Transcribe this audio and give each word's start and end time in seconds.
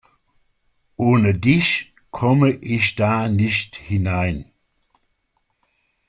Ohne 0.97 1.35
dich 1.35 1.93
komme 2.09 2.49
ich 2.53 2.95
da 2.95 3.29
nicht 3.29 3.75
hinein. 3.75 4.51